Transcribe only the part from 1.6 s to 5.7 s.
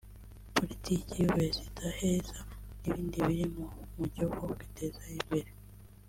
idaheza n’ibindi biri mu mujyo wo kwiteza imbere